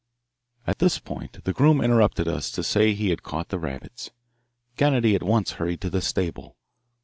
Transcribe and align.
At 0.65 0.79
this 0.79 0.97
point 0.97 1.43
the 1.43 1.53
groom 1.53 1.79
interrupted 1.79 2.27
us 2.27 2.49
to 2.53 2.63
say 2.63 2.89
that 2.89 2.97
he 2.97 3.11
had 3.11 3.21
caught 3.21 3.49
the 3.49 3.59
rabbits. 3.59 4.09
Kennedy 4.75 5.13
at 5.13 5.21
once 5.21 5.51
hurried 5.61 5.81
to 5.81 5.91
the 5.91 6.01
stable. 6.01 6.57